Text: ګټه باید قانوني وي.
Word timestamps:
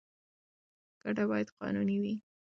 ګټه 1.01 1.23
باید 1.29 1.47
قانوني 1.59 1.97
وي. 2.03 2.15